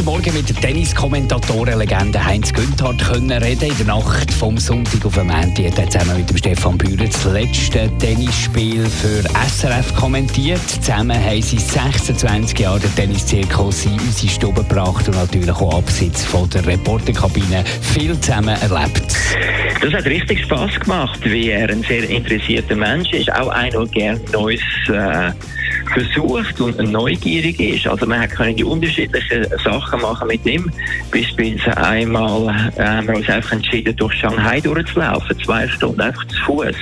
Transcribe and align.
heute 0.00 0.10
Morgen 0.10 0.34
mit 0.34 0.48
der 0.48 0.56
Tenniskommentatoren-Legende 0.56 2.24
Heinz 2.24 2.54
Günthardt 2.54 3.04
können 3.04 3.30
reden. 3.30 3.70
In 3.70 3.76
der 3.76 3.86
Nacht 3.86 4.32
vom 4.32 4.56
Sonntag 4.56 5.04
auf 5.04 5.14
den 5.14 5.26
Montag 5.26 5.78
hat 5.78 5.92
zusammen 5.92 6.16
mit 6.16 6.30
dem 6.30 6.38
Stefan 6.38 6.78
Bühler 6.78 7.04
das 7.04 7.24
letzte 7.24 7.90
Tennisspiel 7.98 8.86
für 8.86 9.22
SRF 9.46 9.94
kommentiert. 9.94 10.66
Zusammen 10.66 11.22
haben 11.22 11.42
sie 11.42 11.58
26 11.58 12.58
Jahre 12.58 12.80
den 12.80 12.94
Tenniszirkus 12.94 13.84
in 13.84 13.92
unsere 13.92 14.32
Stube 14.32 14.62
gebracht 14.62 15.06
und 15.06 15.16
natürlich 15.16 15.50
auch 15.50 15.76
abseits 15.76 16.24
von 16.24 16.48
der 16.48 16.66
Reporterkabine 16.66 17.62
viel 17.82 18.18
zusammen 18.20 18.56
erlebt. 18.62 19.14
Das 19.82 19.92
hat 19.92 20.06
richtig 20.06 20.44
Spaß 20.44 20.80
gemacht, 20.80 21.20
wie 21.24 21.50
er 21.50 21.68
ein 21.68 21.82
sehr 21.82 22.08
interessierter 22.08 22.76
Mensch 22.76 23.12
ist, 23.12 23.30
auch 23.34 23.48
einer, 23.48 23.84
der 23.84 23.86
gerne 23.88 24.20
Neues 24.32 24.62
äh, 24.88 25.32
versucht 25.92 26.60
und 26.60 26.78
neugierig 26.78 27.58
ist. 27.60 27.86
Also 27.86 28.06
man 28.06 28.28
kann 28.28 28.56
die 28.56 28.64
unterschiedlichen 28.64 29.46
Sachen 29.64 30.00
machen 30.00 30.28
mit 30.28 30.44
ihm. 30.46 30.70
Beispielsweise 31.10 31.76
einmal 31.76 32.72
äh, 32.76 32.82
haben 32.82 33.08
wir 33.08 33.16
uns 33.16 33.28
einfach 33.28 33.52
entschieden, 33.52 33.94
durch 33.96 34.14
Shanghai 34.14 34.60
durchzulaufen, 34.60 35.38
zwei 35.40 35.68
Stunden 35.68 36.00
einfach 36.00 36.26
zu 36.28 36.36
Fuß 36.44 36.76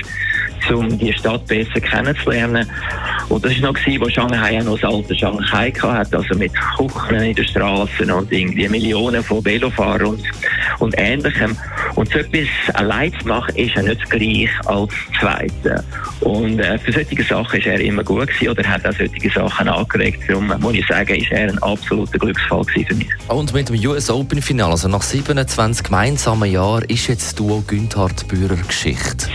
um 0.70 0.98
die 0.98 1.12
Stadt 1.12 1.46
besser 1.46 1.80
kennenzulernen. 1.80 2.68
Und 3.28 3.44
das 3.44 3.60
war 3.60 3.72
noch, 3.72 3.78
gewesen, 3.78 4.00
wo 4.00 4.08
Shanghai 4.08 4.60
auch 4.60 4.64
noch 4.64 4.78
das 4.78 4.92
alte 4.92 5.14
Shanghai 5.14 5.72
hatte, 5.72 6.16
also 6.16 6.34
mit 6.38 6.52
Kuchen 6.76 7.16
in 7.16 7.34
den 7.34 7.46
Straßen 7.46 8.10
und 8.10 8.32
irgendwie 8.32 8.68
Millionen 8.68 9.22
von 9.22 9.44
Velofahrern 9.44 10.06
und, 10.06 10.22
und 10.78 10.94
Ähnlichem. 10.96 11.56
Und 11.94 12.10
so 12.10 12.18
etwas 12.18 12.74
allein 12.74 13.12
zu 13.18 13.28
machen, 13.28 13.54
ist 13.56 13.74
ja 13.74 13.82
nicht 13.82 14.08
gleich 14.10 14.50
als 14.66 14.92
Zweite. 15.20 15.84
Und 16.20 16.58
äh, 16.58 16.78
für 16.78 16.92
solche 16.92 17.22
Sachen 17.22 17.58
ist 17.58 17.66
er 17.66 17.80
immer 17.80 18.04
gut 18.04 18.28
gewesen 18.28 18.48
oder 18.48 18.68
hat 18.68 18.86
auch 18.86 18.92
solche 18.92 19.30
Sachen 19.30 19.68
angeregt. 19.68 20.22
Darum 20.28 20.52
muss 20.60 20.74
ich 20.74 20.86
sagen, 20.86 21.14
ist 21.14 21.30
er 21.30 21.48
ein 21.48 21.58
absoluter 21.62 22.18
Glücksfall 22.18 22.64
für 22.64 22.94
mich. 22.94 23.08
Und 23.28 23.52
mit 23.52 23.68
dem 23.68 23.76
US 23.88 24.10
Open 24.10 24.40
Finale, 24.40 24.72
also 24.72 24.88
nach 24.88 25.02
27 25.02 25.84
gemeinsamen 25.84 26.50
Jahren, 26.50 26.84
ist 26.84 27.08
jetzt 27.08 27.38
Duo 27.38 27.62
Günther-Bührer 27.66 28.56
Geschichte. 28.66 29.26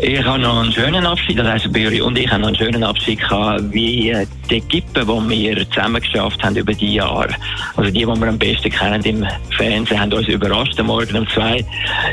Ich 0.00 0.24
habe 0.24 0.38
noch 0.38 0.62
einen 0.62 0.72
schönen 0.72 1.04
Abschied, 1.04 1.38
das 1.38 1.48
heisst 1.48 1.72
Büri 1.72 2.00
und 2.00 2.16
ich 2.16 2.30
habe 2.30 2.40
noch 2.40 2.48
einen 2.48 2.56
schönen 2.56 2.84
Abschied 2.84 3.18
gehabt, 3.18 3.64
wie 3.72 4.14
die 4.48 4.60
Kippen, 4.60 5.28
die 5.30 5.46
wir 5.46 5.70
zusammen 5.70 6.00
geschafft 6.00 6.42
haben 6.42 6.54
über 6.54 6.72
die 6.72 6.94
Jahre. 6.94 7.34
Also 7.76 7.90
die, 7.90 8.00
die 8.00 8.06
wir 8.06 8.28
am 8.28 8.38
besten 8.38 8.70
kennen 8.70 9.02
im 9.02 9.26
Fernsehen, 9.56 10.00
haben 10.00 10.12
uns 10.12 10.28
überrascht 10.28 10.78
am 10.78 10.86
Morgen 10.86 11.16
um 11.16 11.28
zwei 11.30 11.64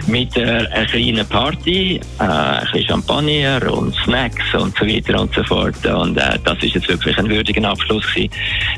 mit 0.07 0.35
einer 0.37 0.85
kleinen 0.87 1.27
Party, 1.27 1.99
äh, 2.19 2.23
ein 2.23 2.61
bisschen 2.71 2.87
Champagner 2.87 3.71
und 3.71 3.95
Snacks 4.03 4.53
und 4.53 4.75
so 4.77 4.85
weiter 4.85 5.21
und 5.21 5.33
so 5.35 5.43
fort. 5.43 5.85
Und 5.85 6.17
äh, 6.17 6.39
das 6.43 6.57
ist 6.63 6.73
jetzt 6.75 6.87
wirklich 6.87 7.17
ein 7.19 7.29
würdiger 7.29 7.69
Abschluss 7.69 8.05
gewesen. 8.13 8.31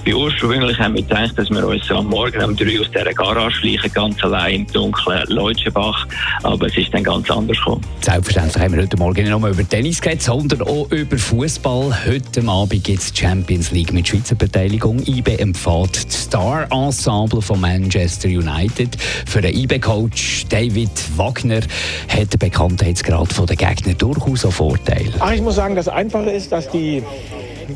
Wie 0.03 0.13
ursprünglich 0.13 0.77
haben 0.79 0.95
wir 0.95 1.03
gedacht, 1.03 1.37
dass 1.37 1.49
wir 1.49 1.65
uns 1.65 1.89
am 1.91 2.07
Morgen 2.07 2.43
um 2.43 2.55
drei 2.55 2.79
aus 2.79 2.91
dieser 2.91 3.13
Garage 3.13 3.55
schleichen, 3.55 3.91
ganz 3.93 4.21
allein 4.23 4.55
im 4.55 4.67
dunklen 4.67 5.23
Leutschenbach. 5.27 6.05
Aber 6.43 6.67
es 6.67 6.77
ist 6.77 6.93
dann 6.93 7.03
ganz 7.03 7.31
anders 7.31 7.57
gekommen. 7.57 7.81
Selbstverständlich 8.01 8.63
haben 8.63 8.73
wir 8.73 8.81
heute 8.83 8.96
Morgen 8.97 9.23
nicht 9.25 9.29
nur 9.29 9.47
über 9.47 9.69
Tennis 9.69 10.01
geredet, 10.01 10.23
sondern 10.23 10.63
auch 10.63 10.89
über 10.89 11.19
Fußball. 11.19 12.05
Heute 12.07 12.47
Abend 12.47 12.83
gibt 12.83 12.99
es 12.99 13.11
Champions 13.15 13.69
League 13.69 13.93
mit 13.93 14.07
Schweizer 14.07 14.33
Beteiligung. 14.33 14.99
IB 15.05 15.35
empfiehlt 15.35 16.07
das 16.07 16.23
Star-Ensemble 16.23 17.43
von 17.43 17.61
Manchester 17.61 18.27
United. 18.27 18.97
Für 19.27 19.41
den 19.41 19.55
IB-Coach 19.55 20.47
David 20.49 20.89
Wagner 21.15 21.59
hat 22.07 22.33
der 22.33 22.37
Bekanntheitsgrad 22.39 23.29
der 23.47 23.55
Gegner 23.55 23.93
durchaus 23.93 24.43
einen 24.43 24.53
Vorteil. 24.53 25.05
Ach, 25.19 25.31
ich 25.31 25.41
muss 25.41 25.55
sagen, 25.55 25.75
das 25.75 25.87
Einfache 25.87 26.31
ist, 26.31 26.51
dass 26.51 26.67
die 26.71 27.03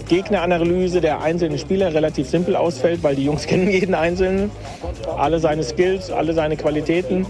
Gegneranalyse 0.08 1.02
der 1.02 1.22
einzelnen 1.22 1.58
Spieler 1.58 1.94
relativ 1.94 2.30
simpel 2.30 2.56
ausfällt, 2.56 3.04
weil 3.04 3.16
die 3.16 3.26
Jungs 3.26 3.46
kennen 3.48 3.70
jeden 3.70 3.96
Einzelnen, 3.96 4.52
alle 5.18 5.40
seine 5.40 5.64
Skills, 5.64 6.12
alle 6.12 6.34
seine 6.34 6.58
Qualitäten. 6.58 7.26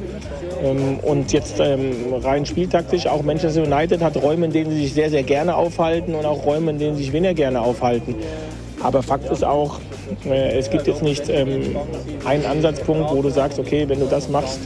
Ähm, 0.64 1.00
und 1.02 1.32
jetzt 1.34 1.60
ähm, 1.60 2.14
rein 2.24 2.46
spieltaktisch, 2.46 3.08
auch 3.08 3.24
Manchester 3.24 3.64
United 3.64 4.02
hat 4.02 4.22
Räume, 4.22 4.46
in 4.46 4.52
denen 4.52 4.72
sie 4.72 4.82
sich 4.84 4.94
sehr, 4.94 5.10
sehr 5.10 5.24
gerne 5.24 5.56
aufhalten 5.56 6.16
und 6.16 6.26
auch 6.26 6.46
Räume, 6.46 6.72
in 6.72 6.80
denen 6.80 6.98
sie 6.98 7.04
sich 7.04 7.14
weniger 7.14 7.34
gerne 7.34 7.62
aufhalten. 7.62 8.16
Aber 8.84 9.04
Fakt 9.04 9.30
ist 9.30 9.44
auch, 9.44 9.80
äh, 10.26 10.58
es 10.58 10.70
gibt 10.70 10.88
jetzt 10.88 11.04
nicht 11.04 11.30
ähm, 11.30 11.76
einen 12.26 12.46
Ansatzpunkt, 12.46 13.12
wo 13.12 13.22
du 13.22 13.30
sagst, 13.30 13.60
okay, 13.60 13.88
wenn 13.88 14.00
du 14.00 14.08
das 14.08 14.30
machst, 14.30 14.60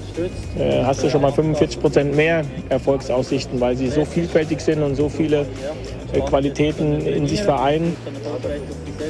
äh, 0.57 0.83
hast 0.83 1.03
du 1.03 1.09
schon 1.09 1.21
mal 1.21 1.31
45 1.31 1.81
Prozent 1.81 2.15
mehr 2.15 2.43
Erfolgsaussichten, 2.69 3.59
weil 3.59 3.75
sie 3.75 3.89
so 3.89 4.05
vielfältig 4.05 4.61
sind 4.61 4.81
und 4.81 4.95
so 4.95 5.09
viele 5.09 5.45
äh, 6.13 6.21
Qualitäten 6.21 7.05
in 7.05 7.27
sich 7.27 7.43
vereinen, 7.43 7.95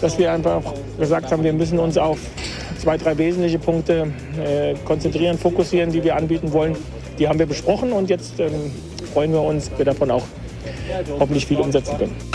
dass 0.02 0.18
wir 0.18 0.32
einfach 0.32 0.62
gesagt 1.00 1.32
haben, 1.32 1.44
wir 1.44 1.54
müssen 1.54 1.78
uns 1.78 1.98
auf 1.98 2.18
zwei, 2.80 2.98
drei 2.98 3.18
wesentliche 3.18 3.60
Punkte 3.60 4.12
konzentrieren, 4.84 5.38
fokussieren, 5.38 5.92
die 5.92 6.04
wir 6.04 6.16
anbieten 6.16 6.52
wollen. 6.52 6.76
Die 7.20 7.28
haben 7.28 7.40
wir 7.40 7.46
besprochen 7.46 7.94
und 7.94 8.10
jetzt 8.10 8.40
ähm, 8.40 8.72
freuen 9.14 9.32
wir 9.32 9.42
uns, 9.42 9.72
wir 9.78 9.86
davon 9.86 10.12
auch 10.12 10.24
hoffentlich 11.20 11.46
viel 11.46 11.58
umsetzen 11.58 11.98
können. 11.98 12.35